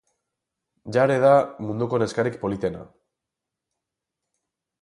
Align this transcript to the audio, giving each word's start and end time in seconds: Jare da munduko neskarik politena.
Jare 0.97 1.17
da 1.25 1.33
munduko 1.67 2.01
neskarik 2.05 2.39
politena. 2.47 2.81